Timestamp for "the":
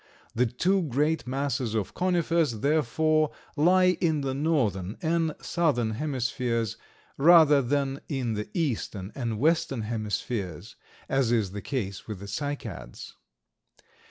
0.33-0.47, 4.21-4.33, 8.33-8.49, 11.51-11.61, 12.17-12.25